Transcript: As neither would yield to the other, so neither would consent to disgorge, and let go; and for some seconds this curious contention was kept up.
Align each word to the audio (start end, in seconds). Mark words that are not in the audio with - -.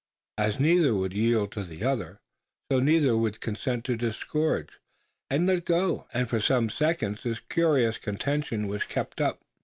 As 0.39 0.59
neither 0.59 0.95
would 0.95 1.13
yield 1.13 1.51
to 1.51 1.63
the 1.63 1.83
other, 1.83 2.17
so 2.71 2.79
neither 2.79 3.15
would 3.15 3.39
consent 3.39 3.85
to 3.85 3.95
disgorge, 3.95 4.79
and 5.29 5.45
let 5.45 5.63
go; 5.63 6.07
and 6.11 6.27
for 6.27 6.39
some 6.39 6.71
seconds 6.71 7.21
this 7.21 7.39
curious 7.39 7.99
contention 7.99 8.65
was 8.67 8.83
kept 8.83 9.21
up. 9.21 9.41